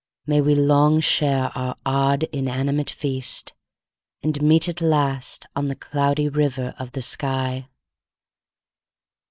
May 0.25 0.41
we 0.41 0.55
long 0.55 0.99
share 0.99 1.51
our 1.55 1.75
odd, 1.85 2.23
inanimate 2.33 2.89
feast, 2.89 3.53
And 4.23 4.41
meet 4.41 4.67
at 4.67 4.81
last 4.81 5.45
on 5.55 5.67
the 5.67 5.75
Cloudy 5.75 6.27
River 6.27 6.73
of 6.79 6.93
the 6.93 7.03
sky. 7.03 7.69